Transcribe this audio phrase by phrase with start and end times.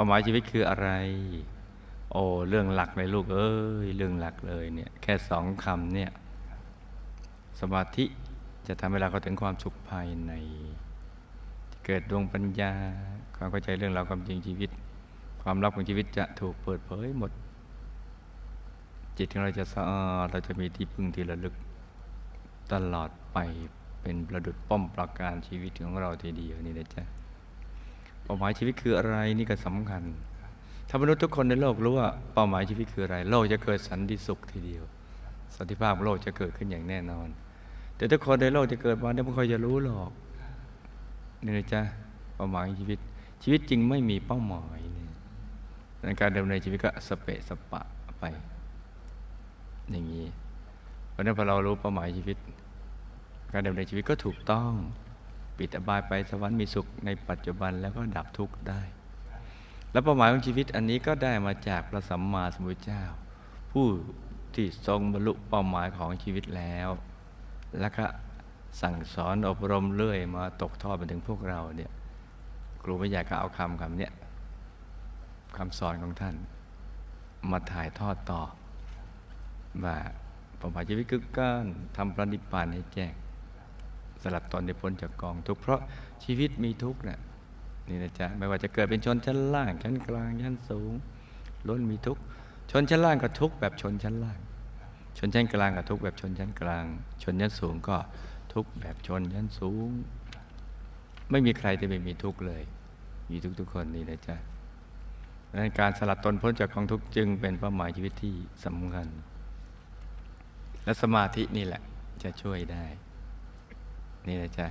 [0.00, 0.88] ป้าหมายชีวิตคืออะไร
[2.12, 3.52] โอ้เรื่องหลักเลยลูกเอ้
[3.86, 6.10] ยเรื่องหลักเลยเนี่ยแค่สองคำเนี่ย
[7.60, 8.04] สมาธิ
[8.66, 10.32] จะทำให้เราเข้าถึงความสุขภายใน
[11.84, 12.72] เกิดดวงปัญญา
[13.36, 14.70] ความเข้าใจเรื่องราวความจริงชีวิต
[15.42, 17.30] ความลับของชีวิตจะถูกเปิดเผยหมด
[19.18, 21.54] จิตของเราจะสะอาดเราจะมีที่พึ่งที่ระลึก
[22.72, 23.38] ตลอดไป
[24.02, 27.04] เป็นประดุดป้อมปราการชีวิตของเราทีเดียวนี่นะจ๊ะ
[28.28, 30.02] เป้าหมายชีวิตคืออะไรนี่ก็สำคัญ
[30.88, 34.84] ถ้ามนุษย์ทุกคนในโลกรู้ว่าเป้าหมายชีวิตคืออะไร โลกจะเกิดสันติสุขทีเดียว
[35.56, 37.28] สันติภาพโลกจะเกิดขึ้นอย่างแน่นอน
[37.96, 40.10] แต่ทุกคนในโลกจะเกิดมาเนี่ยไม่ค่อยจะรู้หรอก
[41.44, 41.82] นี่นะจ๊ะ
[42.36, 42.98] เป้าหมายชีวิต
[43.42, 45.12] ชีวิตจริงไม่มีเป้าหมายเนี่ย
[46.04, 47.82] ในการดำเนินชีวิตก็สเปะสปะ
[48.18, 48.24] ไป
[49.90, 50.26] อย่างนี้
[51.10, 52.36] เพราะนั้นพอเรารู้เป้าหมายชีวิต
[53.52, 54.72] การดำเนินชีวิตก็ถูกต้อง
[55.58, 58.80] ปิดอบายไปสวรรค์มีสุขในปัจจุบันแล้วก็ดับทุกข์ได้
[59.92, 63.02] และเป้าหมายของชีวิตอันนี้ก็ได้มาจากพระสัมมาสัมพุทธเจ้า
[63.72, 63.86] ผู้
[64.54, 66.88] ที่ทรงบรรลุเป้าหมายของชีวิตแล้ว
[67.80, 68.04] แล้วก็
[68.82, 71.90] สั่งสอนอบรมเรื่อยมาตกทอดมาถึงพวกเราเนี่ย
[72.82, 74.12] ครูไม่อยากก็เอาคำคำเนี้ย
[75.56, 76.36] คำสอนของท่าน
[77.50, 78.42] มาถ่ายทอดต่อ
[79.84, 79.96] ว่า
[80.58, 81.64] เป้าหมายชีวิตคือการ
[81.96, 83.12] ทำพระนิพพานให้แจ้ง
[84.22, 85.80] สลัดตนในพ้นจากกองทุกข์เพราะ
[86.24, 87.20] ชีวิตมีทุกข์นะ
[87.88, 90.92] นี่นะจ๊ะไม่ว่าจะเกิดเป็นชนชั้นล่างชั้นกลางชั้นสูง
[91.68, 92.22] ล้นมีทุกข์
[92.70, 94.38] ชนชั้นล่างก็ทุกข์แบบชนชั้นล่าง
[95.18, 96.84] ชนชั้นกลางก็ทุกข์แบบชนชั้นกลาง
[97.22, 97.96] ชนชั้นสูงก็
[98.52, 99.88] ทุกข์แบบชนชั้นสูง
[101.30, 102.62] ไม่มีใครที่ไม่มีทุกข์เลย
[103.30, 104.36] มีทุกทุกคนนี่นะจ๊ะ
[105.50, 109.08] ดังนั้นการสลัดตนพ้นจากกองทุกข์จึงเป็นเป้าหมายชีวิตที่สำคัญ
[110.84, 111.82] และสมาธินี่แหละ
[112.22, 112.84] จะช่วยได้
[114.26, 114.66] นี่นะจ๊ะ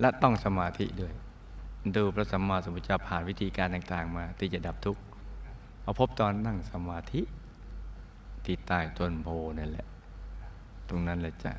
[0.00, 1.12] และต้องสมาธิด้วย
[1.96, 5.02] ดูพระสัมมาสัมพุทธเจ้าผ่านวิธีการต่าง ๆ มาที่จะดับทุกข์
[5.82, 7.22] เอาพบตอนนั่งสมาธิ
[8.44, 9.28] ที่ใต้ต้นโพ
[9.58, 9.86] นั่นแหละ
[10.88, 11.52] ตรงนั้นแหละจ้ะ